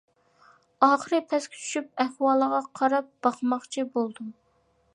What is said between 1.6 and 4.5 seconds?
چۈشۈپ ئەھۋالغا قاراپ باقماقچى بولدۇم.